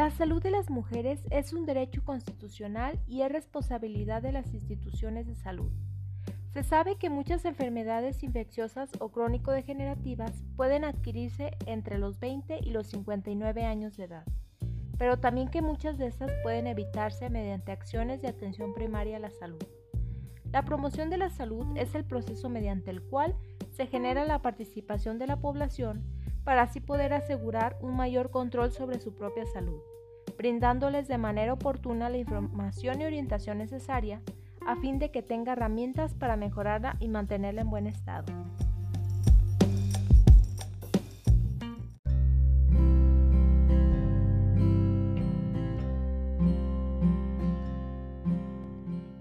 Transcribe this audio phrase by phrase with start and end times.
[0.00, 5.26] La salud de las mujeres es un derecho constitucional y es responsabilidad de las instituciones
[5.26, 5.70] de salud.
[6.54, 12.86] Se sabe que muchas enfermedades infecciosas o crónico-degenerativas pueden adquirirse entre los 20 y los
[12.86, 14.24] 59 años de edad,
[14.96, 19.30] pero también que muchas de estas pueden evitarse mediante acciones de atención primaria a la
[19.30, 19.62] salud.
[20.50, 23.36] La promoción de la salud es el proceso mediante el cual
[23.72, 26.06] se genera la participación de la población
[26.42, 29.80] para así poder asegurar un mayor control sobre su propia salud,
[30.40, 34.22] brindándoles de manera oportuna la información y orientación necesaria
[34.66, 38.24] a fin de que tenga herramientas para mejorarla y mantenerla en buen estado.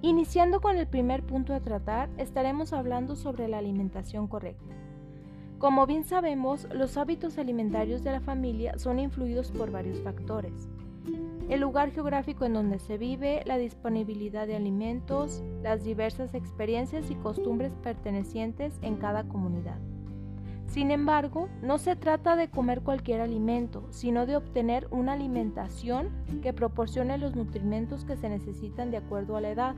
[0.02, 4.73] Iniciando con el primer punto a tratar, estaremos hablando sobre la alimentación correcta.
[5.58, 10.70] Como bien sabemos, los hábitos alimentarios de la familia son influidos por varios factores,
[11.50, 17.16] el lugar geográfico en donde se vive, la disponibilidad de alimentos, las diversas experiencias y
[17.16, 19.80] costumbres pertenecientes en cada comunidad.
[20.67, 26.09] Sin embargo, no se trata de comer cualquier alimento, sino de obtener una alimentación
[26.44, 29.75] que proporcione los nutrimentos que se necesitan de acuerdo a la edad,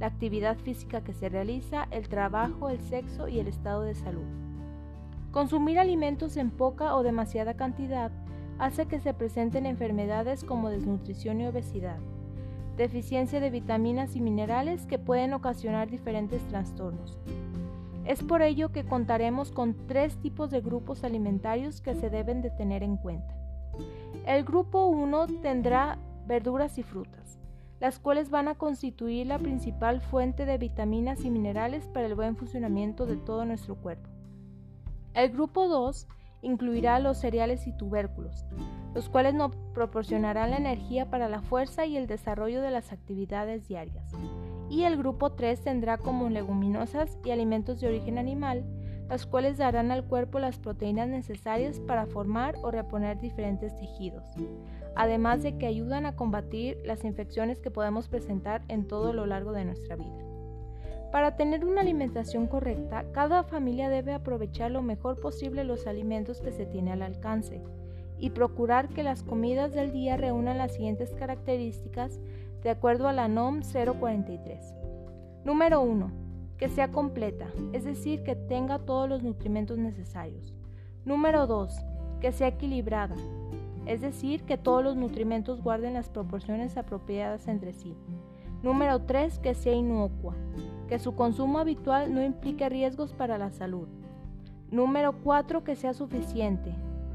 [0.00, 4.24] la actividad física que se realiza, el trabajo, el sexo y el estado de salud.
[5.30, 8.10] Consumir alimentos en poca o demasiada cantidad
[8.58, 11.98] hace que se presenten enfermedades como desnutrición y obesidad,
[12.76, 17.18] deficiencia de vitaminas y minerales que pueden ocasionar diferentes trastornos.
[18.04, 22.50] Es por ello que contaremos con tres tipos de grupos alimentarios que se deben de
[22.50, 23.34] tener en cuenta.
[24.26, 27.38] El grupo 1 tendrá verduras y frutas,
[27.80, 32.36] las cuales van a constituir la principal fuente de vitaminas y minerales para el buen
[32.36, 34.08] funcionamiento de todo nuestro cuerpo.
[35.14, 36.06] El grupo 2
[36.44, 38.46] incluirá los cereales y tubérculos,
[38.94, 43.66] los cuales nos proporcionarán la energía para la fuerza y el desarrollo de las actividades
[43.66, 44.12] diarias.
[44.70, 48.64] Y el grupo 3 tendrá como leguminosas y alimentos de origen animal,
[49.08, 54.24] las cuales darán al cuerpo las proteínas necesarias para formar o reponer diferentes tejidos,
[54.96, 59.52] además de que ayudan a combatir las infecciones que podemos presentar en todo lo largo
[59.52, 60.33] de nuestra vida.
[61.14, 66.50] Para tener una alimentación correcta, cada familia debe aprovechar lo mejor posible los alimentos que
[66.50, 67.62] se tiene al alcance
[68.18, 72.18] y procurar que las comidas del día reúnan las siguientes características
[72.64, 74.74] de acuerdo a la NOM 043.
[75.44, 76.10] Número 1.
[76.56, 80.52] Que sea completa, es decir, que tenga todos los nutrimentos necesarios.
[81.04, 81.78] Número 2.
[82.20, 83.14] Que sea equilibrada,
[83.86, 87.94] es decir, que todos los nutrimentos guarden las proporciones apropiadas entre sí.
[88.64, 89.38] Número 3.
[89.38, 90.34] Que sea inocua,
[90.94, 93.88] que su consumo habitual no implique riesgos para la salud.
[94.70, 95.64] Número 4.
[95.64, 96.72] Que sea suficiente,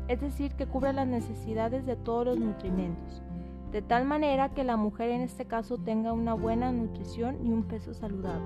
[0.10, 3.22] es decir, que cubra las necesidades de todos los nutrimentos,
[3.72, 7.64] de tal manera que la mujer en este caso tenga una buena nutrición y un
[7.64, 8.44] peso saludable.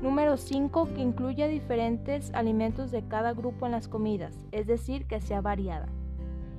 [0.00, 0.88] Número 5.
[0.94, 5.88] Que incluya diferentes alimentos de cada grupo en las comidas, es decir, que sea variada.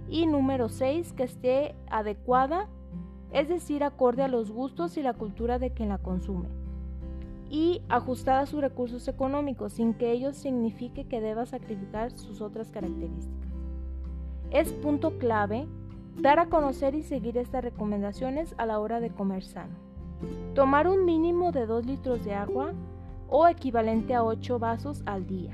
[0.09, 1.13] Y número 6.
[1.13, 2.67] Que esté adecuada,
[3.31, 6.64] es decir, acorde a los gustos y la cultura de quien la consume
[7.55, 12.69] y ajustada a sus recursos económicos sin que ello signifique que deba sacrificar sus otras
[12.69, 13.49] características.
[14.51, 15.65] Es punto clave
[16.19, 19.73] dar a conocer y seguir estas recomendaciones a la hora de comer sano.
[20.53, 22.73] Tomar un mínimo de 2 litros de agua
[23.29, 25.53] o equivalente a 8 vasos al día.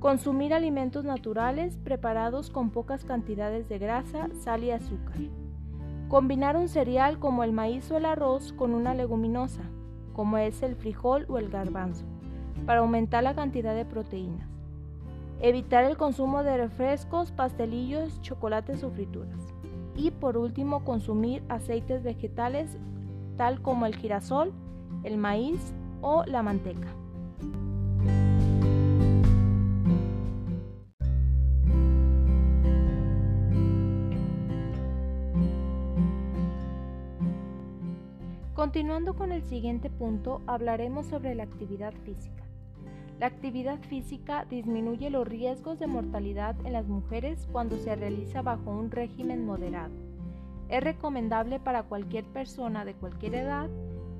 [0.00, 5.20] Consumir alimentos naturales preparados con pocas cantidades de grasa, sal y azúcar.
[6.08, 9.62] Combinar un cereal como el maíz o el arroz con una leguminosa
[10.20, 12.04] como es el frijol o el garbanzo,
[12.66, 14.46] para aumentar la cantidad de proteínas.
[15.40, 19.40] Evitar el consumo de refrescos, pastelillos, chocolates o frituras.
[19.96, 22.76] Y por último, consumir aceites vegetales
[23.38, 24.52] tal como el girasol,
[25.04, 25.72] el maíz
[26.02, 26.88] o la manteca.
[38.70, 42.44] Continuando con el siguiente punto, hablaremos sobre la actividad física.
[43.18, 48.70] La actividad física disminuye los riesgos de mortalidad en las mujeres cuando se realiza bajo
[48.70, 49.92] un régimen moderado.
[50.68, 53.68] Es recomendable para cualquier persona de cualquier edad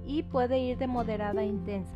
[0.04, 1.94] y puede ir de moderada a intensa.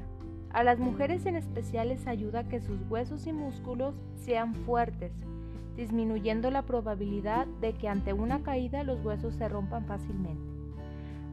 [0.51, 5.11] A las mujeres en especial les ayuda que sus huesos y músculos sean fuertes,
[5.77, 10.54] disminuyendo la probabilidad de que ante una caída los huesos se rompan fácilmente.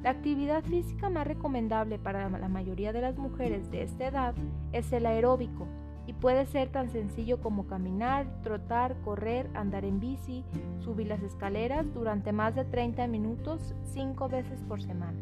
[0.04, 4.34] La actividad física más recomendable para la mayoría de las mujeres de esta edad
[4.72, 5.68] es el aeróbico,
[6.08, 10.44] y puede ser tan sencillo como caminar, trotar, correr, andar en bici,
[10.80, 15.20] subir las escaleras durante más de 30 minutos cinco veces por semana.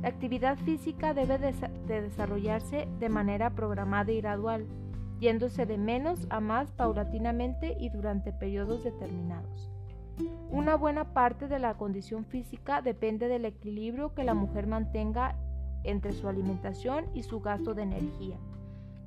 [0.00, 1.52] La actividad física debe de,
[1.86, 4.66] desarrollarse de manera programada y gradual,
[5.18, 9.69] yéndose de menos a más paulatinamente y durante periodos determinados.
[10.50, 15.36] Una buena parte de la condición física depende del equilibrio que la mujer mantenga
[15.84, 18.36] entre su alimentación y su gasto de energía.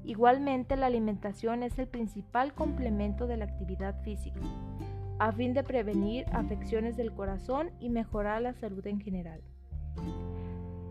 [0.04, 4.40] Igualmente, la alimentación es el principal complemento de la actividad física,
[5.20, 9.42] a fin de prevenir afecciones del corazón y mejorar la salud en general.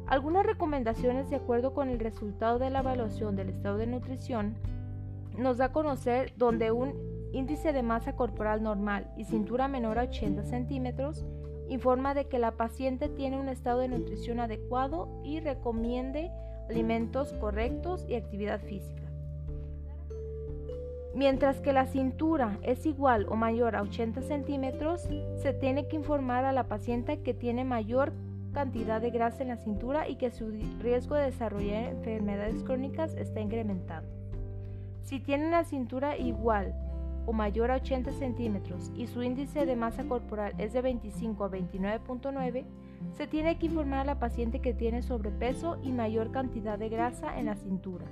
[0.06, 4.54] Algunas recomendaciones de acuerdo con el resultado de la evaluación del estado de nutrición
[5.38, 10.02] nos da a conocer donde un índice de masa corporal normal y cintura menor a
[10.02, 11.24] 80 centímetros
[11.68, 16.30] informa de que la paciente tiene un estado de nutrición adecuado y recomiende
[16.68, 19.02] alimentos correctos y actividad física.
[21.14, 26.44] Mientras que la cintura es igual o mayor a 80 centímetros, se tiene que informar
[26.44, 28.12] a la paciente que tiene mayor
[28.52, 30.50] cantidad de grasa en la cintura y que su
[30.80, 34.06] riesgo de desarrollar enfermedades crónicas está incrementado.
[35.04, 36.74] Si tiene la cintura igual
[37.26, 41.50] o mayor a 80 centímetros y su índice de masa corporal es de 25 a
[41.50, 42.64] 29.9,
[43.12, 47.38] se tiene que informar a la paciente que tiene sobrepeso y mayor cantidad de grasa
[47.38, 48.06] en la cintura,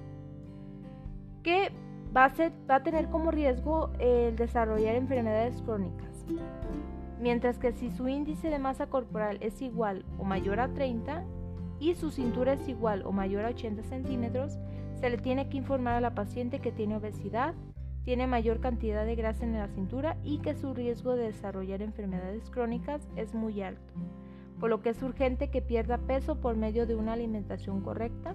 [1.42, 1.72] que
[2.16, 2.32] va a,
[2.68, 6.26] va a tener como riesgo el desarrollar enfermedades crónicas.
[7.20, 11.22] Mientras que si su índice de masa corporal es igual o mayor a 30
[11.78, 14.58] y su cintura es igual o mayor a 80 centímetros,
[15.00, 17.54] se le tiene que informar a la paciente que tiene obesidad,
[18.05, 22.50] tiene mayor cantidad de grasa en la cintura y que su riesgo de desarrollar enfermedades
[22.50, 23.93] crónicas es muy alto,
[24.58, 28.35] por lo que es urgente que pierda peso por medio de una alimentación correcta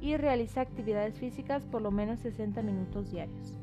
[0.00, 3.58] y realice actividades físicas por lo menos 60 minutos diarios.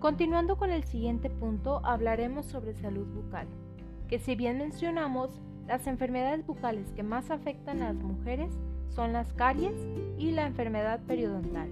[0.00, 3.46] Continuando con el siguiente punto, hablaremos sobre salud bucal
[4.10, 5.30] que si bien mencionamos,
[5.68, 8.50] las enfermedades bucales que más afectan a las mujeres
[8.88, 9.76] son las caries
[10.18, 11.68] y la enfermedad periodontal.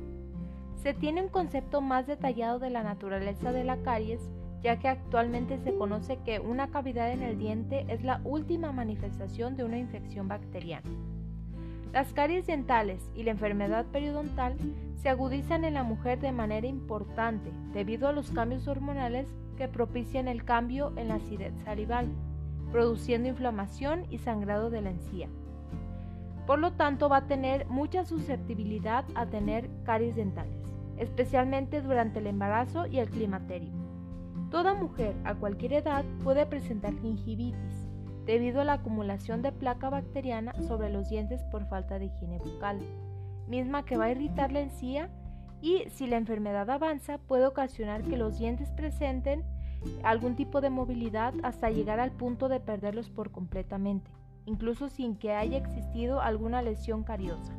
[0.76, 4.20] Se tiene un concepto más detallado de la naturaleza de la caries,
[4.62, 9.56] ya que actualmente se conoce que una cavidad en el diente es la última manifestación
[9.56, 10.88] de una infección bacteriana.
[11.92, 14.56] Las caries dentales y la enfermedad periodontal
[14.94, 19.26] se agudizan en la mujer de manera importante debido a los cambios hormonales
[19.56, 22.06] que propician el cambio en la acidez salival
[22.70, 25.28] produciendo inflamación y sangrado de la encía.
[26.46, 30.62] Por lo tanto, va a tener mucha susceptibilidad a tener caries dentales,
[30.96, 33.72] especialmente durante el embarazo y el climaterio.
[34.50, 37.88] Toda mujer a cualquier edad puede presentar gingivitis
[38.24, 42.78] debido a la acumulación de placa bacteriana sobre los dientes por falta de higiene bucal,
[43.46, 45.10] misma que va a irritar la encía
[45.60, 49.44] y si la enfermedad avanza puede ocasionar que los dientes presenten
[50.02, 54.10] algún tipo de movilidad hasta llegar al punto de perderlos por completamente,
[54.46, 57.52] incluso sin que haya existido alguna lesión cariosa.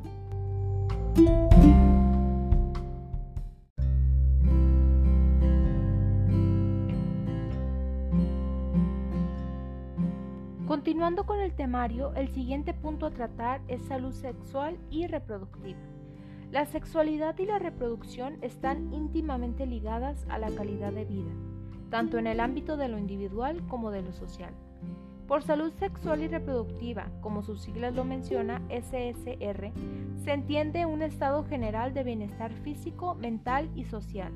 [10.66, 15.80] Continuando con el temario, el siguiente punto a tratar es salud sexual y reproductiva.
[16.52, 21.49] La sexualidad y la reproducción están íntimamente ligadas a la calidad de vida
[21.90, 24.54] tanto en el ámbito de lo individual como de lo social.
[25.26, 29.72] Por salud sexual y reproductiva, como sus siglas lo menciona, SSR,
[30.24, 34.32] se entiende un estado general de bienestar físico, mental y social,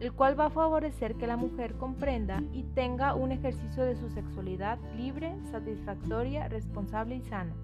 [0.00, 4.08] el cual va a favorecer que la mujer comprenda y tenga un ejercicio de su
[4.10, 7.54] sexualidad libre, satisfactoria, responsable y sana,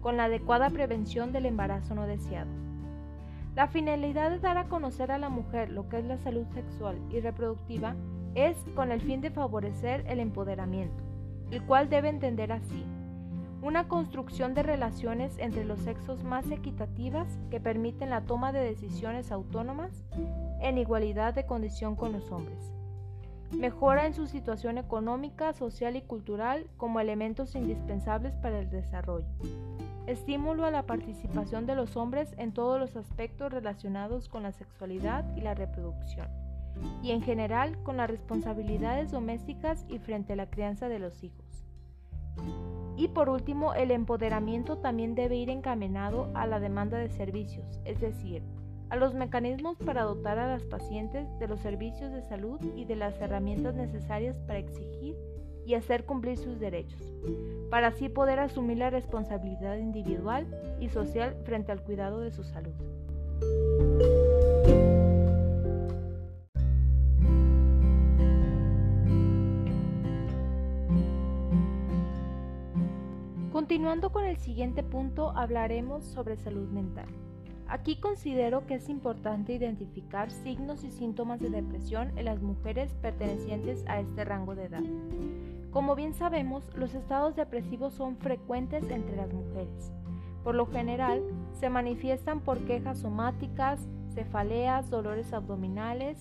[0.00, 2.50] con la adecuada prevención del embarazo no deseado.
[3.54, 6.98] La finalidad de dar a conocer a la mujer lo que es la salud sexual
[7.08, 7.94] y reproductiva
[8.36, 11.02] es con el fin de favorecer el empoderamiento,
[11.50, 12.84] el cual debe entender así.
[13.62, 19.32] Una construcción de relaciones entre los sexos más equitativas que permiten la toma de decisiones
[19.32, 20.04] autónomas
[20.60, 22.58] en igualdad de condición con los hombres.
[23.52, 29.26] Mejora en su situación económica, social y cultural como elementos indispensables para el desarrollo.
[30.06, 35.24] Estímulo a la participación de los hombres en todos los aspectos relacionados con la sexualidad
[35.36, 36.45] y la reproducción
[37.02, 41.44] y en general con las responsabilidades domésticas y frente a la crianza de los hijos.
[42.96, 48.00] Y por último, el empoderamiento también debe ir encaminado a la demanda de servicios, es
[48.00, 48.42] decir,
[48.88, 52.96] a los mecanismos para dotar a las pacientes de los servicios de salud y de
[52.96, 55.16] las herramientas necesarias para exigir
[55.66, 57.00] y hacer cumplir sus derechos,
[57.70, 60.46] para así poder asumir la responsabilidad individual
[60.80, 62.74] y social frente al cuidado de su salud.
[73.86, 77.06] Continuando con el siguiente punto, hablaremos sobre salud mental.
[77.68, 83.84] Aquí considero que es importante identificar signos y síntomas de depresión en las mujeres pertenecientes
[83.86, 84.82] a este rango de edad.
[85.70, 89.92] Como bien sabemos, los estados depresivos son frecuentes entre las mujeres.
[90.42, 93.78] Por lo general, se manifiestan por quejas somáticas,
[94.12, 96.20] cefaleas, dolores abdominales,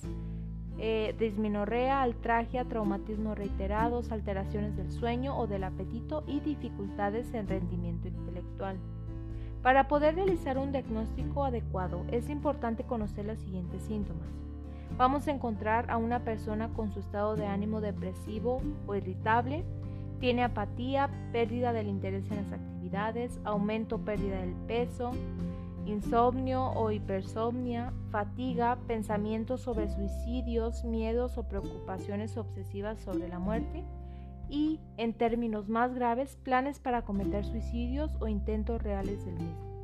[0.78, 8.08] eh, disminorrea, altragia, traumatismos reiterados, alteraciones del sueño o del apetito y dificultades en rendimiento
[8.08, 8.78] intelectual.
[9.62, 14.28] Para poder realizar un diagnóstico adecuado es importante conocer los siguientes síntomas.
[14.98, 19.64] Vamos a encontrar a una persona con su estado de ánimo depresivo o irritable,
[20.20, 25.12] tiene apatía, pérdida del interés en las actividades, aumento o pérdida del peso,
[25.86, 33.84] insomnio o hipersomnia, fatiga, pensamientos sobre suicidios, miedos o preocupaciones obsesivas sobre la muerte
[34.50, 39.76] y, en términos más graves, planes para cometer suicidios o intentos reales del mismo.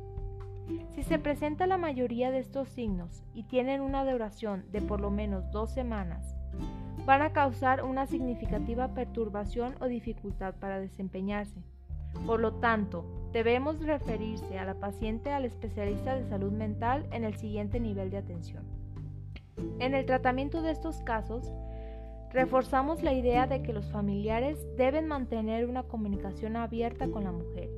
[0.94, 5.10] Si se presenta la mayoría de estos signos y tienen una duración de por lo
[5.10, 6.36] menos dos semanas,
[7.04, 11.62] van a causar una significativa perturbación o dificultad para desempeñarse.
[12.26, 17.34] Por lo tanto, debemos referirse a la paciente al especialista de salud mental en el
[17.36, 18.64] siguiente nivel de atención.
[19.78, 21.52] En el tratamiento de estos casos,
[22.32, 27.68] reforzamos la idea de que los familiares deben mantener una comunicación abierta con la mujer,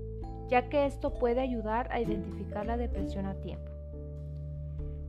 [0.49, 3.71] ya que esto puede ayudar a identificar la depresión a tiempo.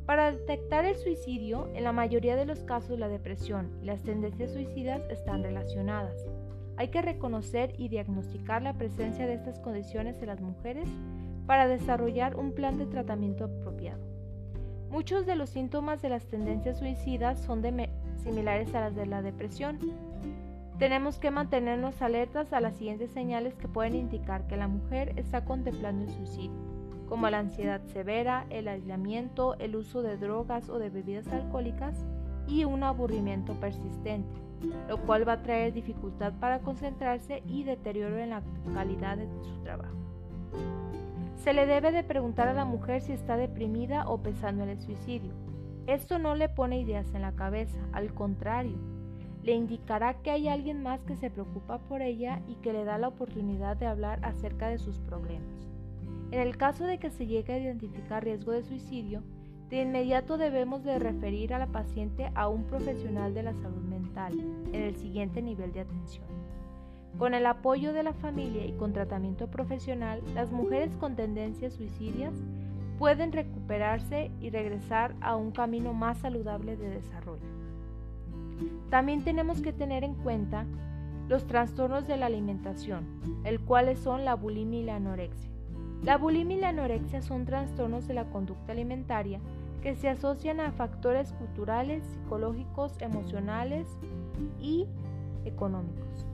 [0.05, 4.51] Para detectar el suicidio, en la mayoría de los casos la depresión y las tendencias
[4.51, 6.15] suicidas están relacionadas.
[6.77, 10.89] Hay que reconocer y diagnosticar la presencia de estas condiciones en las mujeres
[11.45, 14.01] para desarrollar un plan de tratamiento apropiado.
[14.89, 17.63] Muchos de los síntomas de las tendencias suicidas son
[18.17, 19.79] similares a las de la depresión.
[20.77, 25.45] Tenemos que mantenernos alertas a las siguientes señales que pueden indicar que la mujer está
[25.45, 26.59] contemplando el suicidio,
[27.07, 31.95] como la ansiedad severa, el aislamiento, el uso de drogas o de bebidas alcohólicas
[32.47, 34.44] y un aburrimiento persistente
[34.87, 38.41] lo cual va a traer dificultad para concentrarse y deterioro en la
[38.73, 39.95] calidad de su trabajo.
[41.37, 44.79] Se le debe de preguntar a la mujer si está deprimida o pensando en el
[44.79, 45.33] suicidio.
[45.85, 48.77] Esto no le pone ideas en la cabeza, al contrario,
[49.45, 52.97] le indicará que hay alguien más que se preocupa por ella y que le da
[52.97, 55.67] la oportunidad de hablar acerca de sus problemas.
[56.31, 59.21] En el caso de que se llegue a identificar riesgo de suicidio,
[59.69, 64.33] de inmediato debemos de referir a la paciente a un profesional de la salud mental
[64.71, 66.25] en el siguiente nivel de atención.
[67.17, 72.33] Con el apoyo de la familia y con tratamiento profesional, las mujeres con tendencias suicidias
[72.99, 77.45] pueden recuperarse y regresar a un camino más saludable de desarrollo.
[78.89, 80.65] También tenemos que tener en cuenta
[81.27, 83.05] los trastornos de la alimentación,
[83.43, 85.54] el cuales son la bulimia y la anorexia.
[86.03, 89.39] La bulimia y la anorexia son trastornos de la conducta alimentaria
[89.81, 93.87] que se asocian a factores culturales, psicológicos, emocionales
[94.59, 94.87] y
[95.45, 96.25] económicos.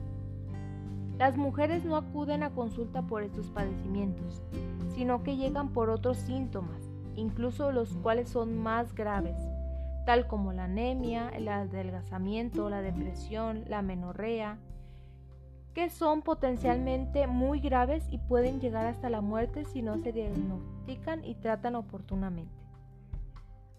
[1.18, 4.41] Las mujeres no acuden a consulta por estos padecimientos,
[4.96, 6.82] sino que llegan por otros síntomas,
[7.15, 9.38] incluso los cuales son más graves,
[10.06, 14.58] tal como la anemia, el adelgazamiento, la depresión, la menorrea,
[15.74, 21.24] que son potencialmente muy graves y pueden llegar hasta la muerte si no se diagnostican
[21.24, 22.62] y tratan oportunamente.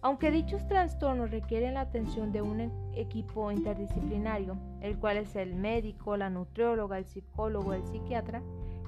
[0.00, 6.16] Aunque dichos trastornos requieren la atención de un equipo interdisciplinario, el cual es el médico,
[6.16, 8.42] la nutrióloga, el psicólogo, el psiquiatra,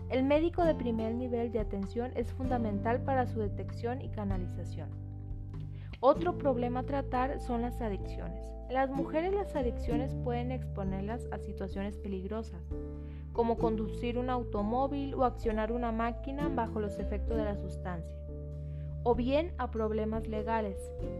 [0.09, 4.91] el médico de primer nivel de atención es fundamental para su detección y canalización.
[6.07, 8.45] Otro problema a tratar son las adicciones.
[8.69, 12.61] Las mujeres las adicciones pueden exponerlas a situaciones peligrosas,
[13.33, 18.19] como conducir un automóvil o accionar una máquina bajo los efectos de la sustancia,
[19.03, 20.77] o bien a problemas legales,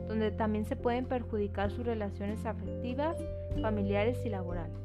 [0.07, 3.17] donde también se pueden perjudicar sus relaciones afectivas,
[3.63, 4.77] familiares y laborales.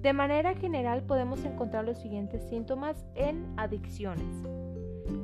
[0.00, 4.55] De manera general podemos encontrar los siguientes síntomas en adicciones.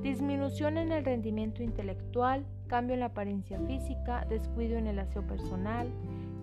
[0.02, 5.88] Disminución en el rendimiento intelectual, cambio en la apariencia física, descuido en el aseo personal,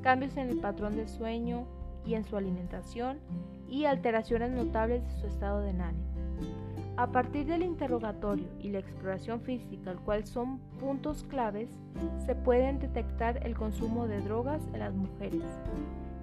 [0.01, 1.65] cambios en el patrón de sueño
[2.05, 3.19] y en su alimentación
[3.67, 6.10] y alteraciones notables de su estado de ánimo.
[6.98, 11.69] A partir del interrogatorio y la exploración física, el cual son puntos claves,
[12.25, 15.43] se pueden detectar el consumo de drogas en las mujeres.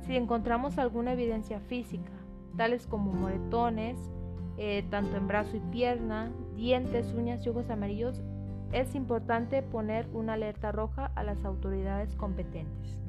[0.02, 2.12] Si encontramos alguna evidencia física,
[2.58, 3.96] tales como moretones,
[4.58, 8.22] eh, tanto en brazo y pierna, dientes, uñas y ojos amarillos,
[8.72, 13.00] es importante poner una alerta roja a las autoridades competentes.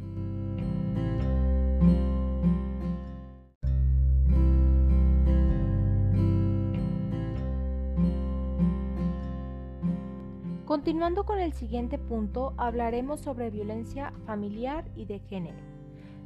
[10.66, 15.58] Continuando con el siguiente punto, hablaremos sobre violencia familiar y de género.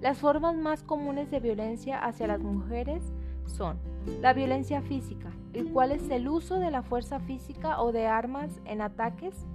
[0.01, 3.03] Las formas más comunes de violencia hacia las mujeres
[3.51, 3.77] son
[4.21, 8.49] la violencia física, el cual es el uso de la fuerza física o de armas
[8.65, 9.45] en ataques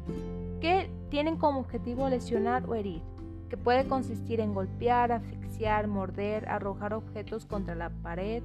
[0.61, 3.03] que tienen como objetivo lesionar o herir,
[3.49, 8.43] que puede consistir en golpear, asfixiar, morder, arrojar objetos contra la pared,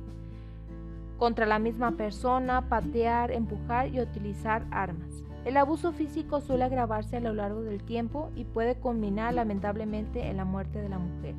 [1.18, 5.24] contra la misma persona, patear, empujar y utilizar armas.
[5.46, 10.38] El abuso físico suele agravarse a lo largo del tiempo y puede culminar lamentablemente en
[10.38, 11.36] la muerte de la mujer.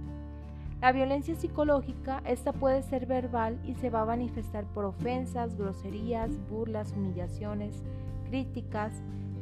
[0.83, 6.33] La violencia psicológica, esta puede ser verbal y se va a manifestar por ofensas, groserías,
[6.51, 7.85] burlas, humillaciones,
[8.25, 8.93] críticas,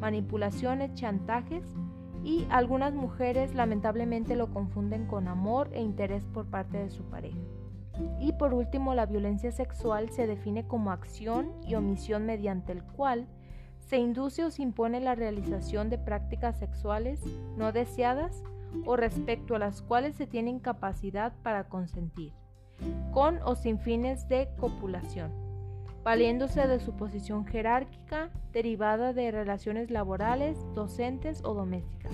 [0.00, 1.64] manipulaciones, chantajes
[2.22, 7.40] y algunas mujeres lamentablemente lo confunden con amor e interés por parte de su pareja.
[8.20, 13.26] Y por último, la violencia sexual se define como acción y omisión mediante el cual
[13.78, 17.18] se induce o se impone la realización de prácticas sexuales
[17.56, 18.42] no deseadas
[18.84, 22.32] o respecto a las cuales se tiene incapacidad para consentir,
[23.12, 25.32] con o sin fines de copulación,
[26.02, 32.12] valiéndose de su posición jerárquica derivada de relaciones laborales, docentes o domésticas.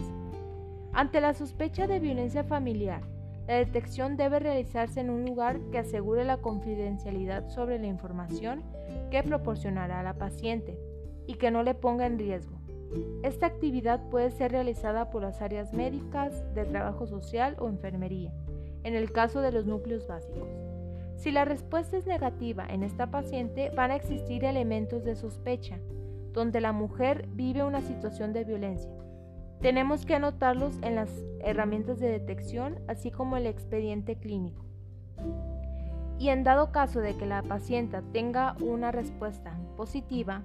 [0.93, 3.03] Ante la sospecha de violencia familiar,
[3.47, 8.63] la detección debe realizarse en un lugar que asegure la confidencialidad sobre la información
[9.11, 10.77] que proporcionará a la paciente,
[11.27, 12.56] y que no le ponga en riesgo.
[13.23, 18.33] Esta actividad puede ser realizada por las áreas médicas, de trabajo social o enfermería,
[18.85, 20.49] en el caso de los núcleos básicos.
[21.17, 25.79] Si la respuesta es negativa en esta paciente, van a existir elementos de sospecha,
[26.33, 28.91] donde la mujer vive una situación de violencia.
[29.61, 31.11] Tenemos que anotarlos en las
[31.41, 34.67] herramientas de detección, así como el expediente clínico.
[36.19, 40.43] Y en dado caso de que la paciente tenga una respuesta positiva,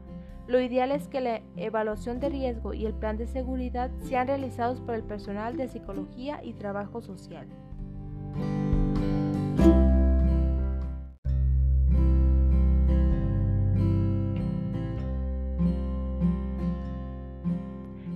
[0.52, 4.82] lo ideal es que la evaluación de riesgo y el plan de seguridad sean realizados
[4.82, 7.48] por el personal de psicología y trabajo social.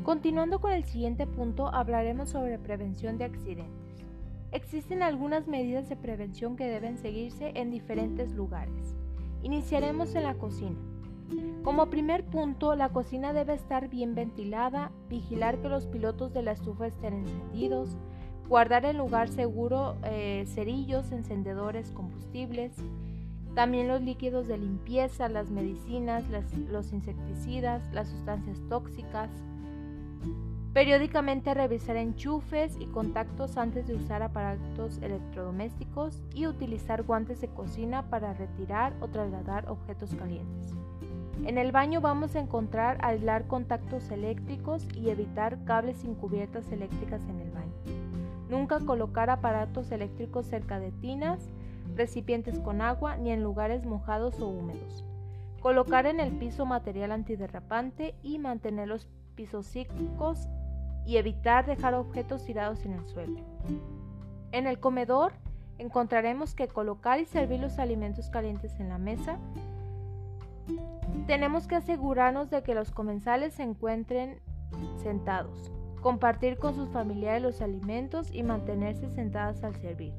[0.04, 4.06] Continuando con el siguiente punto, hablaremos sobre prevención de accidentes.
[4.52, 8.96] Existen algunas medidas de prevención que deben seguirse en diferentes lugares.
[9.42, 10.95] Iniciaremos en la cocina.
[11.64, 16.52] Como primer punto, la cocina debe estar bien ventilada, vigilar que los pilotos de la
[16.52, 17.98] estufa estén encendidos,
[18.48, 22.74] guardar en lugar seguro eh, cerillos, encendedores, combustibles,
[23.56, 26.26] también los líquidos de limpieza, las medicinas,
[26.70, 29.30] los insecticidas, las sustancias tóxicas.
[30.74, 38.10] Periódicamente revisar enchufes y contactos antes de usar aparatos electrodomésticos y utilizar guantes de cocina
[38.10, 40.76] para retirar o trasladar objetos calientes.
[41.44, 47.22] En el baño vamos a encontrar aislar contactos eléctricos y evitar cables sin cubiertas eléctricas
[47.28, 47.74] en el baño.
[48.50, 51.50] Nunca colocar aparatos eléctricos cerca de tinas,
[51.96, 55.06] recipientes con agua ni en lugares mojados o húmedos.
[55.62, 60.48] Colocar en el piso material antiderrapante y mantener los pisos secos
[61.06, 63.40] y evitar dejar objetos tirados en el suelo.
[64.52, 65.34] En el comedor
[65.78, 69.38] encontraremos que colocar y servir los alimentos calientes en la mesa
[71.28, 74.40] tenemos que asegurarnos de que los comensales se encuentren
[75.02, 80.14] sentados, compartir con sus familiares los alimentos y mantenerse sentadas al servir.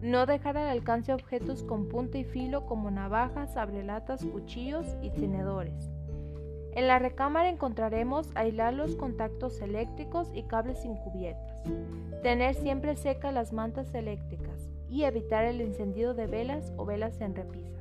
[0.00, 5.90] No dejar al alcance objetos con punta y filo como navajas, abrelatas, cuchillos y tenedores.
[6.72, 11.62] En la recámara encontraremos aislar los contactos eléctricos y cables sin cubiertas,
[12.22, 17.34] tener siempre secas las mantas eléctricas y evitar el encendido de velas o velas en
[17.34, 17.79] repisas.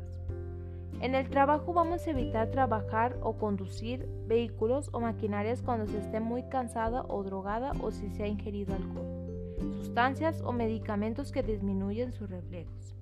[1.02, 6.20] En el trabajo vamos a evitar trabajar o conducir vehículos o maquinarias cuando se esté
[6.20, 12.12] muy cansada o drogada o si se ha ingerido alcohol, sustancias o medicamentos que disminuyen
[12.12, 12.98] sus reflejos.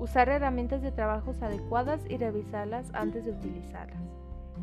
[0.00, 4.02] Usar herramientas de trabajo adecuadas y revisarlas antes de utilizarlas.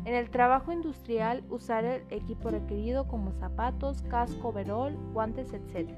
[0.04, 5.88] En el trabajo industrial, usar el equipo requerido como zapatos, casco, verol, guantes, etc.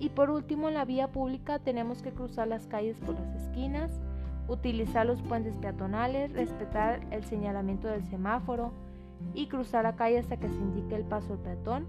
[0.00, 4.00] Y por último, en la vía pública tenemos que cruzar las calles por las esquinas,
[4.48, 8.72] utilizar los puentes peatonales, respetar el señalamiento del semáforo
[9.34, 11.86] y cruzar la calle hasta que se indique el paso al peatón,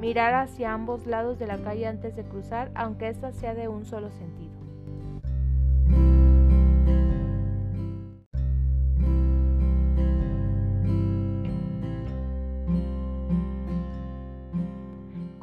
[0.00, 3.84] mirar hacia ambos lados de la calle antes de cruzar, aunque ésta sea de un
[3.84, 4.54] solo sentido.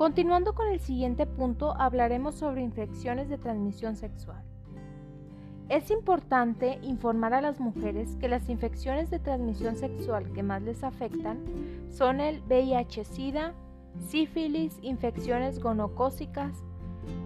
[0.02, 4.51] Continuando con el siguiente punto, hablaremos sobre infecciones de transmisión sexual.
[5.72, 10.84] Es importante informar a las mujeres que las infecciones de transmisión sexual que más les
[10.84, 11.40] afectan
[11.88, 13.54] son el VIH-Sida,
[14.06, 16.62] sífilis, infecciones gonocócicas,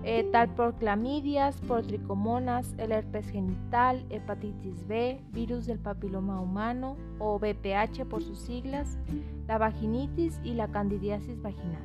[0.04, 6.98] eh, tal por clamidias, por tricomonas, el herpes genital, hepatitis B, virus del papiloma humano
[7.18, 9.00] o BPH por sus siglas,
[9.48, 11.82] la vaginitis y la candidiasis vaginal.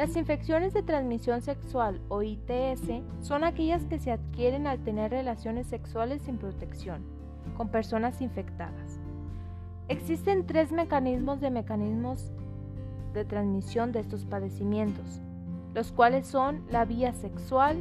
[0.00, 5.66] Las infecciones de transmisión sexual o ITS son aquellas que se adquieren al tener relaciones
[5.66, 7.04] sexuales sin protección
[7.54, 8.98] con personas infectadas.
[9.88, 15.20] Existen tres mecanismos de transmisión de estos padecimientos
[15.74, 17.76] los cuales son la vía sexual,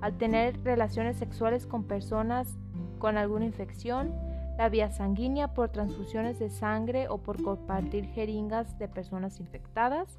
[0.00, 2.58] al tener relaciones sexuales con personas
[2.98, 4.12] con alguna infección,
[4.58, 10.18] la vía sanguínea por transfusiones de sangre o por compartir jeringas de personas infectadas,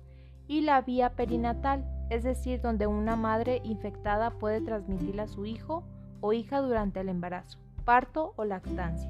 [0.51, 5.85] y la vía perinatal, es decir, donde una madre infectada puede transmitirla a su hijo
[6.19, 9.09] o hija durante el embarazo, parto o lactancia.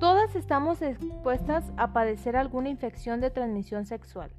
[0.00, 4.30] Todas estamos expuestas a padecer alguna infección de transmisión sexual.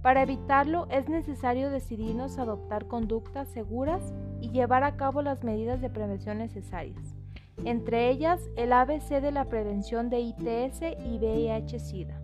[0.00, 5.80] Para evitarlo es necesario decidirnos a adoptar conductas seguras y llevar a cabo las medidas
[5.80, 7.16] de prevención necesarias,
[7.64, 12.21] entre ellas el ABC de la prevención de ITS y VIH-Sida,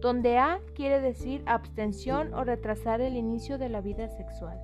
[0.00, 4.60] donde A quiere decir abstención o retrasar el inicio de la vida sexual.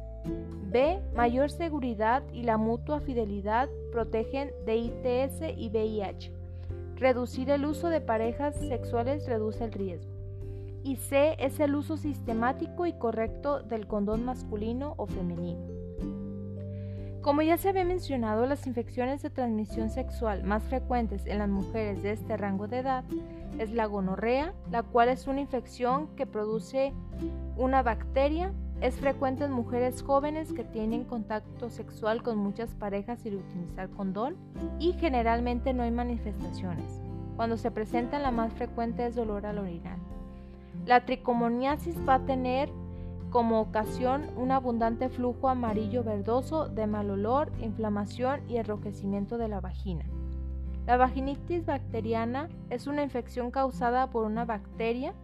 [0.70, 1.00] B.
[1.14, 6.32] Mayor seguridad y la mutua fidelidad protegen de ITS y VIH.
[6.96, 10.14] Reducir el uso de parejas sexuales reduce el riesgo
[10.84, 15.66] y C es el uso sistemático y correcto del condón masculino o femenino.
[17.22, 22.02] Como ya se había mencionado, las infecciones de transmisión sexual más frecuentes en las mujeres
[22.02, 23.04] de este rango de edad
[23.58, 26.92] es la gonorrea, la cual es una infección que produce
[27.56, 28.52] una bacteria.
[28.80, 34.36] Es frecuente en mujeres jóvenes que tienen contacto sexual con muchas parejas sin utilizar condón
[34.78, 37.00] y generalmente no hay manifestaciones.
[37.36, 39.98] Cuando se presenta la más frecuente es dolor al orinar.
[40.86, 42.68] La tricomoniasis va a tener
[43.30, 49.60] como ocasión un abundante flujo amarillo verdoso de mal olor, inflamación y enrojecimiento de la
[49.60, 50.04] vagina.
[50.86, 55.14] La vaginitis bacteriana es una infección causada por una bacteria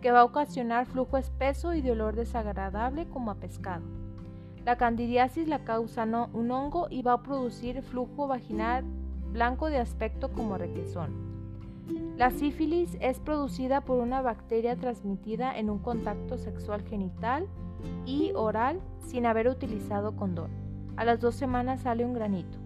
[0.00, 3.84] que va a ocasionar flujo espeso y de olor desagradable como a pescado.
[4.64, 8.84] La candidiasis la causa un hongo y va a producir flujo vaginal
[9.32, 11.32] blanco de aspecto como requesón.
[12.16, 17.48] La sífilis es producida por una bacteria transmitida en un contacto sexual genital
[18.06, 20.50] y oral sin haber utilizado condón.
[20.96, 22.61] A las dos semanas sale un granito.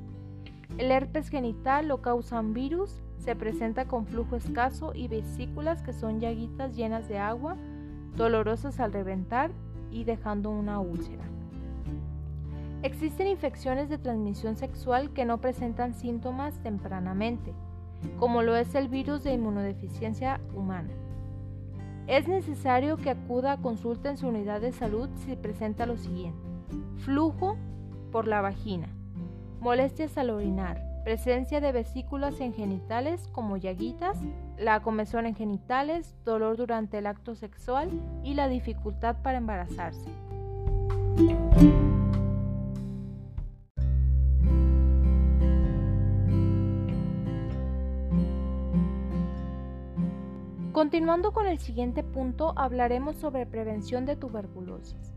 [0.78, 6.20] El herpes genital lo causa virus, se presenta con flujo escaso y vesículas que son
[6.20, 7.56] llaguitas llenas de agua,
[8.16, 9.50] dolorosas al reventar
[9.90, 11.24] y dejando una úlcera.
[12.82, 17.52] Existen infecciones de transmisión sexual que no presentan síntomas tempranamente
[18.18, 20.90] como lo es el virus de inmunodeficiencia humana.
[22.06, 26.38] Es necesario que acuda a consulta en su unidad de salud si presenta lo siguiente.
[26.98, 27.56] Flujo
[28.12, 28.88] por la vagina,
[29.60, 34.18] molestias al orinar, presencia de vesículas en genitales como llaguitas,
[34.58, 37.90] la comezón en genitales, dolor durante el acto sexual
[38.22, 40.10] y la dificultad para embarazarse.
[50.76, 55.15] Continuando con el siguiente punto, hablaremos sobre prevención de tuberculosis.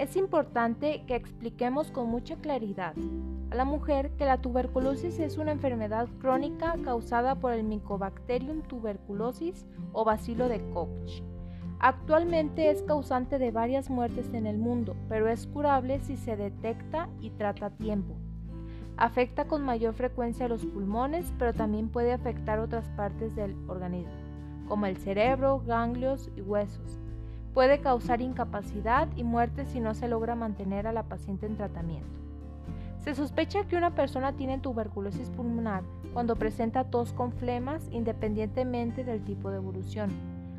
[0.00, 2.94] Es importante que expliquemos con mucha claridad
[3.50, 9.66] a la mujer que la tuberculosis es una enfermedad crónica causada por el Mycobacterium tuberculosis
[9.92, 11.22] o bacilo de Koch.
[11.80, 17.10] Actualmente es causante de varias muertes en el mundo, pero es curable si se detecta
[17.20, 18.14] y trata a tiempo.
[18.96, 24.30] Afecta con mayor frecuencia los pulmones, pero también puede afectar otras partes del organismo
[24.66, 27.00] como el cerebro, ganglios y huesos.
[27.54, 32.20] Puede causar incapacidad y muerte si no se logra mantener a la paciente en tratamiento.
[32.98, 35.82] Se sospecha que una persona tiene tuberculosis pulmonar
[36.12, 40.10] cuando presenta tos con flemas independientemente del tipo de evolución,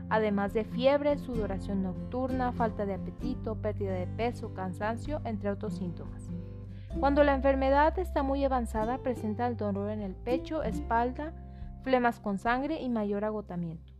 [0.09, 6.29] además de fiebre, sudoración nocturna, falta de apetito, pérdida de peso, cansancio, entre otros síntomas.
[6.99, 11.33] Cuando la enfermedad está muy avanzada, presenta el dolor en el pecho, espalda,
[11.83, 13.90] flemas con sangre y mayor agotamiento.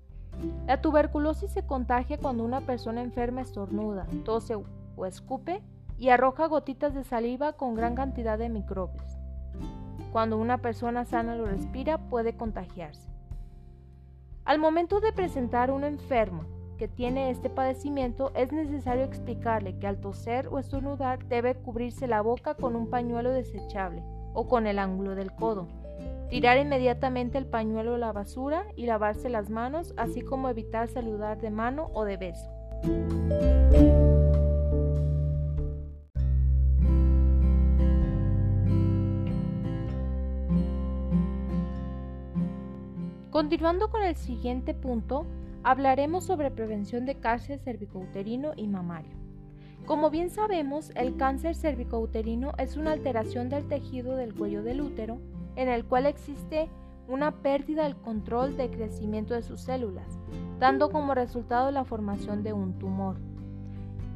[0.66, 4.56] La tuberculosis se contagia cuando una persona enferma estornuda, tose
[4.96, 5.62] o escupe
[5.98, 9.18] y arroja gotitas de saliva con gran cantidad de microbios.
[10.12, 13.10] Cuando una persona sana lo respira, puede contagiarse.
[14.44, 16.44] Al momento de presentar un enfermo
[16.78, 22.22] que tiene este padecimiento, es necesario explicarle que al toser o estornudar debe cubrirse la
[22.22, 25.68] boca con un pañuelo desechable o con el ángulo del codo,
[26.32, 31.42] tirar inmediatamente el pañuelo a la basura y lavarse las manos, así como evitar saludar
[31.42, 32.50] de mano o de beso.
[43.30, 45.26] Continuando con el siguiente punto,
[45.64, 49.18] hablaremos sobre prevención de cáncer cervicouterino y mamario.
[49.86, 55.20] Como bien sabemos, el cáncer cervicouterino es una alteración del tejido del cuello del útero
[55.56, 56.70] en el cual existe
[57.08, 60.08] una pérdida del control de crecimiento de sus células,
[60.60, 63.18] dando como resultado la formación de un tumor.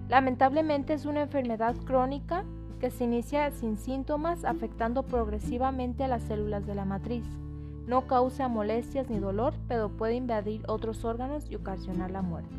[0.07, 2.45] Lamentablemente es una enfermedad crónica
[2.79, 7.25] que se inicia sin síntomas afectando progresivamente a las células de la matriz.
[7.87, 12.55] No causa molestias ni dolor, pero puede invadir otros órganos y ocasionar la muerte.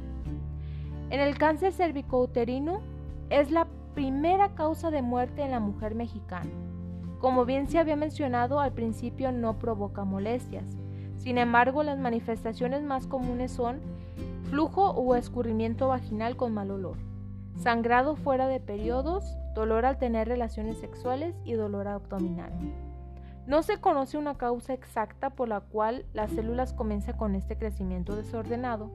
[1.10, 2.80] En el cáncer cervicouterino
[3.30, 6.50] es la primera causa de muerte en la mujer mexicana.
[7.26, 10.64] Como bien se había mencionado, al principio no provoca molestias.
[11.16, 13.80] Sin embargo, las manifestaciones más comunes son
[14.48, 16.98] flujo o escurrimiento vaginal con mal olor,
[17.56, 22.52] sangrado fuera de periodos, dolor al tener relaciones sexuales y dolor abdominal.
[23.48, 28.14] No se conoce una causa exacta por la cual las células comienzan con este crecimiento
[28.14, 28.88] desordenado,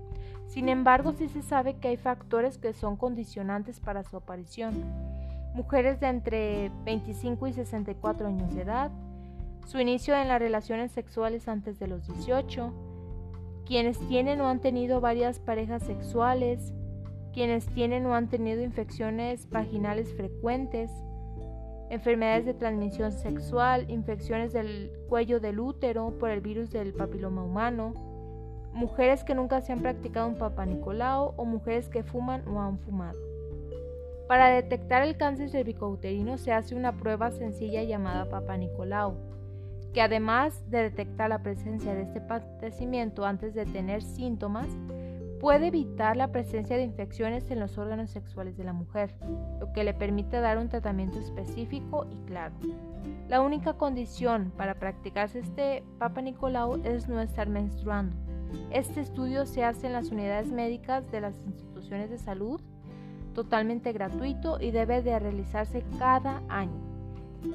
[0.48, 5.22] sin embargo sí se sabe que hay factores que son condicionantes para su aparición.
[5.54, 8.92] Mujeres de entre 25 y 64 años de edad,
[9.66, 12.74] su inicio en las relaciones sexuales antes de los 18,
[13.66, 16.74] quienes tienen o han tenido varias parejas sexuales,
[17.34, 20.92] quienes tienen o han tenido infecciones vaginales frecuentes,
[21.90, 27.94] enfermedades de transmisión sexual, infecciones del cuello del útero por el virus del papiloma humano,
[28.74, 30.66] mujeres que nunca se han practicado un papá
[31.36, 33.31] o mujeres que fuman o han fumado.
[34.32, 38.58] Para detectar el cáncer cervicouterino se hace una prueba sencilla llamada Papa
[39.94, 44.70] que además de detectar la presencia de este padecimiento antes de tener síntomas,
[45.42, 49.14] puede evitar la presencia de infecciones en los órganos sexuales de la mujer,
[49.60, 52.56] lo que le permite dar un tratamiento específico y claro.
[53.28, 58.16] La única condición para practicarse este Papa Nicolau es no estar menstruando.
[58.70, 62.62] Este estudio se hace en las unidades médicas de las instituciones de salud,
[63.34, 66.92] totalmente gratuito y debe de realizarse cada año.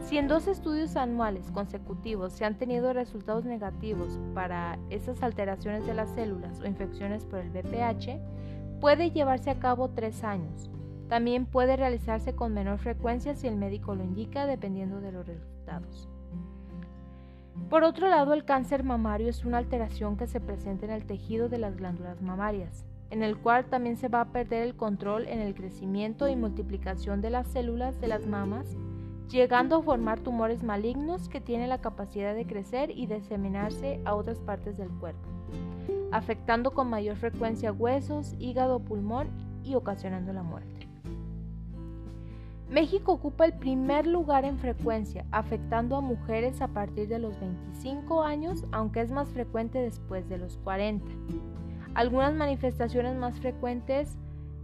[0.03, 5.95] Si en dos estudios anuales consecutivos se han tenido resultados negativos para esas alteraciones de
[5.95, 8.19] las células o infecciones por el BPH,
[8.81, 10.71] puede llevarse a cabo tres años.
[11.09, 16.09] También puede realizarse con menor frecuencia si el médico lo indica dependiendo de los resultados.
[17.71, 21.49] Por otro lado, el cáncer mamario es una alteración que se presenta en el tejido
[21.49, 25.41] de las glándulas mamarias, en el cual también se va a perder el control en
[25.41, 28.77] el crecimiento y multiplicación de las células de las mamas
[29.29, 34.39] llegando a formar tumores malignos que tienen la capacidad de crecer y diseminarse a otras
[34.39, 35.29] partes del cuerpo,
[36.13, 39.29] afectando con mayor frecuencia huesos, hígado, pulmón
[39.65, 40.89] y ocasionando la muerte.
[42.69, 48.23] México ocupa el primer lugar en frecuencia, afectando a mujeres a partir de los 25
[48.23, 51.07] años, aunque es más frecuente después de los 40.
[51.97, 54.19] Algunas manifestaciones más frecuentes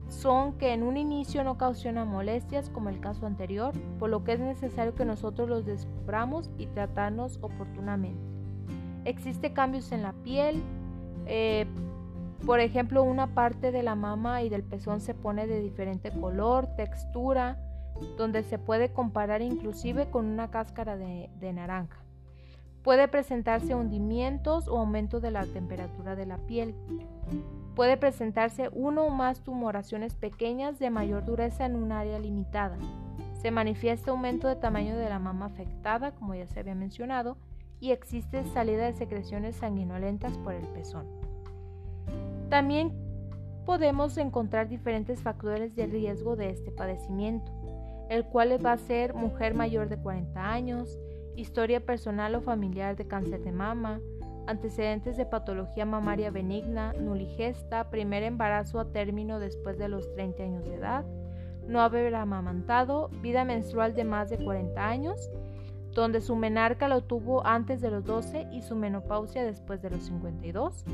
[0.09, 4.35] son que en un inicio no causan molestias como el caso anterior, por lo que
[4.35, 8.21] es necesario que nosotros los descubramos y tratarnos oportunamente.
[9.07, 10.63] Existe cambios en la piel,
[11.25, 11.67] eh,
[12.45, 16.67] por ejemplo una parte de la mama y del pezón se pone de diferente color,
[16.77, 17.57] textura,
[18.19, 21.97] donde se puede comparar inclusive con una cáscara de naranja.
[22.83, 26.75] Puede presentarse hundimientos o aumento de la temperatura de la piel.
[27.77, 32.77] Puede presentarse uno o más tumoraciones pequeñas de mayor dureza en un área limitada.
[33.41, 37.37] Se manifiesta aumento de tamaño de la mama afectada, como ya se había mencionado,
[37.81, 41.07] y existe salida de secreciones sanguinolentas por el pezón.
[42.49, 42.93] También
[43.65, 47.51] podemos encontrar diferentes factores de riesgo de este padecimiento,
[48.11, 50.99] el cual va a ser mujer mayor de 40 años,
[51.37, 54.01] historia personal o familiar de cáncer de mama,
[54.47, 60.65] antecedentes de patología mamaria benigna, nuligesta, primer embarazo a término después de los 30 años
[60.65, 61.05] de edad,
[61.67, 65.31] no haber amamantado, vida menstrual de más de 40 años,
[65.93, 70.05] donde su menarca lo tuvo antes de los 12 y su menopausia después de los
[70.05, 70.85] 52.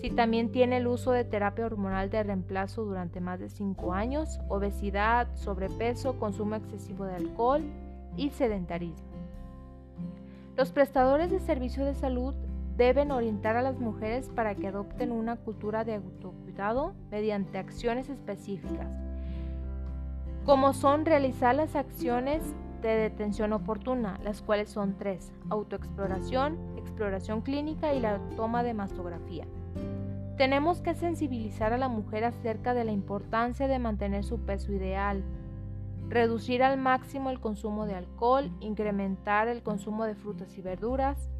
[0.00, 4.40] Si también tiene el uso de terapia hormonal de reemplazo durante más de 5 años,
[4.48, 7.62] obesidad, sobrepeso, consumo excesivo de alcohol
[8.16, 9.11] y sedentarismo.
[10.56, 12.34] Los prestadores de servicio de salud
[12.76, 18.88] deben orientar a las mujeres para que adopten una cultura de autocuidado mediante acciones específicas,
[20.44, 22.42] como son realizar las acciones
[22.82, 29.46] de detención oportuna, las cuales son tres, autoexploración, exploración clínica y la toma de mastografía.
[30.36, 35.22] Tenemos que sensibilizar a la mujer acerca de la importancia de mantener su peso ideal,
[36.12, 41.30] reducir al máximo el consumo de alcohol, incrementar el consumo de frutas y verduras,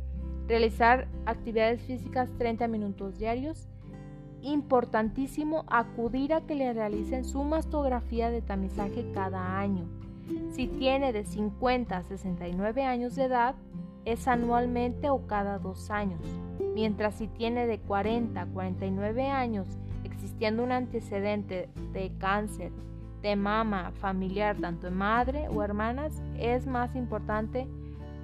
[0.48, 3.68] realizar actividades físicas 30 minutos diarios.
[4.40, 9.84] Importantísimo acudir a que le realicen su mastografía de tamizaje cada año.
[10.52, 13.54] Si tiene de 50 a 69 años de edad,
[14.06, 16.22] es anualmente o cada dos años,
[16.74, 19.68] mientras si tiene de 40 a 49 años,
[20.02, 22.72] existiendo un antecedente de cáncer
[23.22, 27.68] de mama familiar, tanto en madre o hermanas, es más importante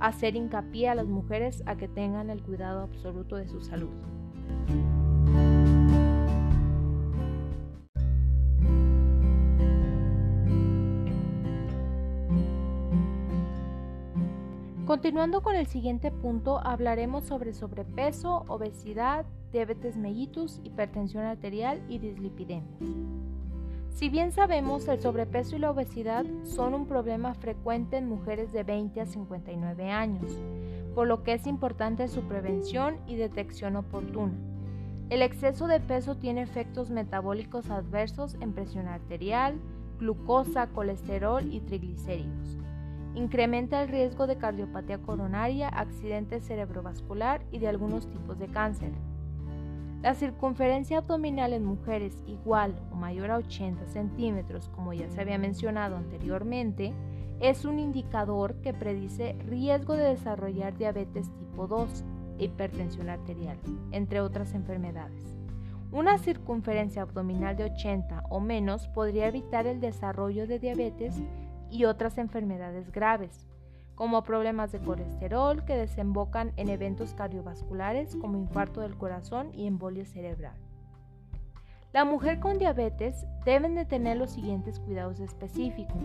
[0.00, 3.90] hacer hincapié a las mujeres a que tengan el cuidado absoluto de su salud.
[14.88, 22.80] Continuando con el siguiente punto, hablaremos sobre sobrepeso, obesidad, diabetes mellitus, hipertensión arterial y dislipidemias.
[23.98, 28.62] Si bien sabemos, el sobrepeso y la obesidad son un problema frecuente en mujeres de
[28.62, 30.30] 20 a 59 años,
[30.94, 34.34] por lo que es importante su prevención y detección oportuna.
[35.10, 39.56] El exceso de peso tiene efectos metabólicos adversos en presión arterial,
[39.98, 42.56] glucosa, colesterol y triglicéridos.
[43.16, 48.92] Incrementa el riesgo de cardiopatía coronaria, accidente cerebrovascular y de algunos tipos de cáncer.
[50.02, 55.38] La circunferencia abdominal en mujeres igual o mayor a 80 centímetros, como ya se había
[55.38, 56.94] mencionado anteriormente,
[57.40, 62.04] es un indicador que predice riesgo de desarrollar diabetes tipo 2
[62.38, 63.58] e hipertensión arterial,
[63.90, 65.36] entre otras enfermedades.
[65.90, 71.16] Una circunferencia abdominal de 80 o menos podría evitar el desarrollo de diabetes
[71.70, 73.47] y otras enfermedades graves,
[73.98, 80.06] como problemas de colesterol que desembocan en eventos cardiovasculares como infarto del corazón y embolia
[80.06, 80.54] cerebral.
[81.92, 86.00] La mujer con diabetes deben de tener los siguientes cuidados específicos.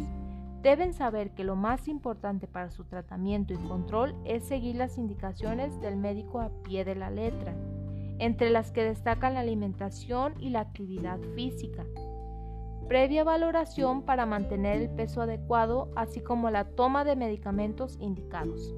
[0.64, 5.80] Deben saber que lo más importante para su tratamiento y control es seguir las indicaciones
[5.80, 7.54] del médico a pie de la letra,
[8.18, 11.86] entre las que destacan la alimentación y la actividad física,
[12.88, 18.74] previa valoración para mantener el peso adecuado, así como la toma de medicamentos indicados.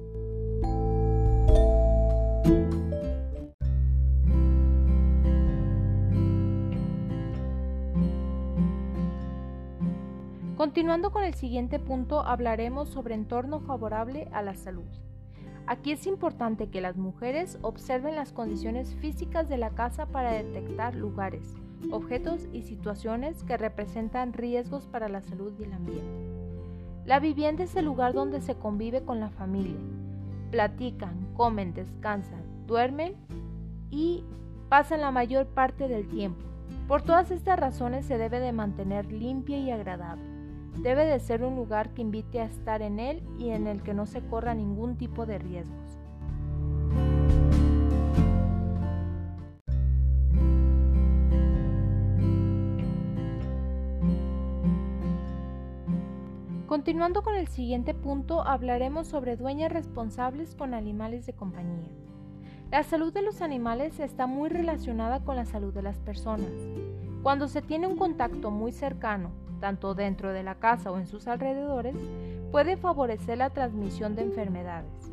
[10.56, 14.88] Continuando con el siguiente punto, hablaremos sobre entorno favorable a la salud.
[15.66, 20.94] Aquí es importante que las mujeres observen las condiciones físicas de la casa para detectar
[20.94, 21.54] lugares,
[21.90, 26.36] objetos y situaciones que representan riesgos para la salud y el ambiente.
[27.04, 29.78] La vivienda es el lugar donde se convive con la familia.
[30.50, 33.14] Platican, comen, descansan, duermen
[33.90, 34.24] y
[34.68, 36.44] pasan la mayor parte del tiempo.
[36.88, 40.24] Por todas estas razones se debe de mantener limpia y agradable.
[40.82, 43.94] Debe de ser un lugar que invite a estar en él y en el que
[43.94, 45.85] no se corra ningún tipo de riesgos.
[56.76, 61.88] Continuando con el siguiente punto, hablaremos sobre dueñas responsables con animales de compañía.
[62.70, 66.50] La salud de los animales está muy relacionada con la salud de las personas.
[67.22, 71.26] Cuando se tiene un contacto muy cercano, tanto dentro de la casa o en sus
[71.28, 71.96] alrededores,
[72.52, 75.10] puede favorecer la transmisión de enfermedades.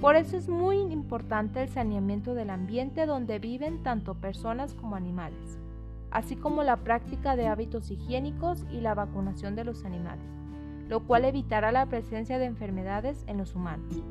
[0.00, 5.60] Por eso es muy importante el saneamiento del ambiente donde viven tanto personas como animales,
[6.10, 10.36] así como la práctica de hábitos higiénicos y la vacunación de los animales
[10.88, 14.02] lo cual evitará la presencia de enfermedades en los humanos.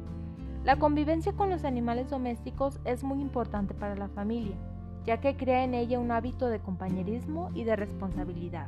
[0.64, 4.56] La convivencia con los animales domésticos es muy importante para la familia,
[5.06, 8.68] ya que crea en ella un hábito de compañerismo y de responsabilidad.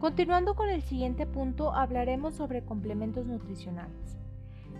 [0.00, 4.21] Continuando con el siguiente punto, hablaremos sobre complementos nutricionales.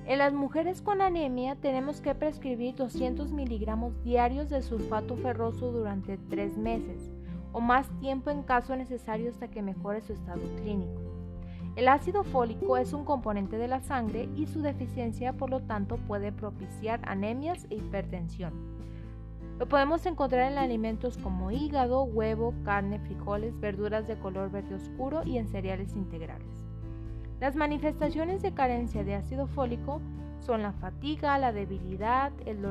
[0.05, 6.19] En las mujeres con anemia tenemos que prescribir 200 miligramos diarios de sulfato ferroso durante
[6.29, 7.13] tres meses
[7.53, 11.01] o más tiempo en caso necesario hasta que mejore su estado clínico.
[11.77, 15.97] El ácido fólico es un componente de la sangre y su deficiencia por lo tanto
[15.97, 18.53] puede propiciar anemias e hipertensión.
[19.59, 25.23] Lo podemos encontrar en alimentos como hígado, huevo, carne, frijoles, verduras de color verde oscuro
[25.25, 26.62] y en cereales integrales.
[27.43, 30.01] Las manifestaciones de carencia de ácido fólico
[30.39, 32.63] son la fatiga, la debilidad, el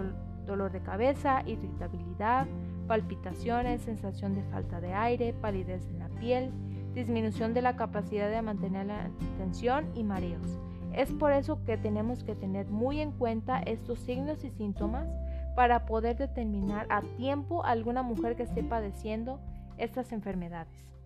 [0.46, 2.48] dolor de cabeza, irritabilidad,
[2.88, 6.52] palpitaciones, sensación de falta de aire, palidez en la piel,
[6.94, 10.58] disminución de la capacidad de mantener la atención y mareos.
[10.94, 15.10] Es por eso que tenemos que tener muy en cuenta estos signos y síntomas
[15.54, 19.42] para poder determinar a tiempo a alguna mujer que esté padeciendo
[19.78, 21.01] estas enfermedades.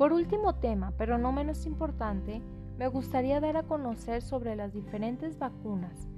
[0.00, 2.40] Por último tema, pero no menos importante,
[2.78, 6.08] me gustaría dar a conocer sobre las diferentes vacunas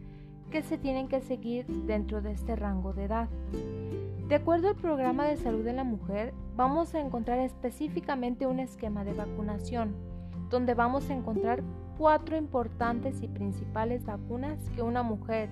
[0.53, 3.29] que se tienen que seguir dentro de este rango de edad.
[4.29, 9.03] De acuerdo al programa de salud de la mujer, vamos a encontrar específicamente un esquema
[9.03, 9.97] de vacunación,
[10.49, 11.65] donde vamos a encontrar
[11.99, 15.49] cuatro importantes y principales vacunas que una mujer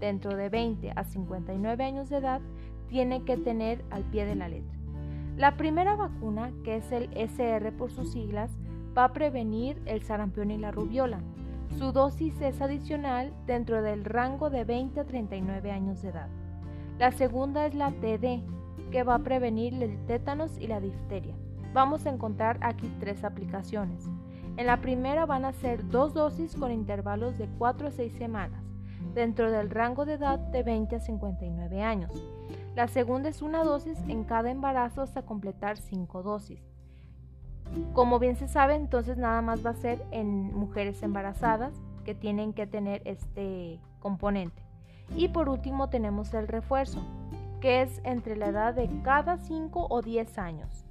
[0.00, 2.40] dentro de 20 a 59 años de edad
[2.88, 4.73] tiene que tener al pie de la letra.
[5.36, 8.52] La primera vacuna, que es el SR por sus siglas,
[8.96, 11.18] va a prevenir el sarampión y la rubiola.
[11.76, 16.28] Su dosis es adicional dentro del rango de 20 a 39 años de edad.
[17.00, 18.44] La segunda es la TD,
[18.92, 21.34] que va a prevenir el tétanos y la difteria.
[21.72, 24.08] Vamos a encontrar aquí tres aplicaciones.
[24.56, 28.62] En la primera van a ser dos dosis con intervalos de 4 a 6 semanas,
[29.14, 32.12] dentro del rango de edad de 20 a 59 años.
[32.74, 36.60] La segunda es una dosis en cada embarazo hasta completar cinco dosis.
[37.92, 41.72] Como bien se sabe, entonces nada más va a ser en mujeres embarazadas
[42.04, 44.62] que tienen que tener este componente.
[45.16, 47.00] Y por último tenemos el refuerzo,
[47.60, 50.84] que es entre la edad de cada 5 o 10 años.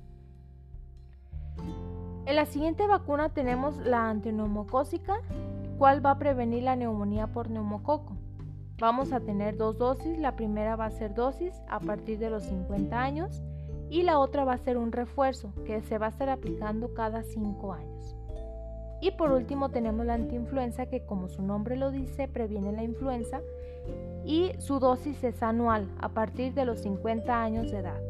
[2.25, 5.17] En la siguiente vacuna tenemos la antineumocócica,
[5.77, 8.15] cual va a prevenir la neumonía por neumococo.
[8.83, 12.43] Vamos a tener dos dosis, la primera va a ser dosis a partir de los
[12.43, 13.41] 50 años
[13.89, 17.23] y la otra va a ser un refuerzo que se va a estar aplicando cada
[17.23, 18.17] 5 años.
[18.99, 23.39] Y por último tenemos la antiinfluenza que como su nombre lo dice previene la influenza
[24.25, 28.01] y su dosis es anual a partir de los 50 años de edad.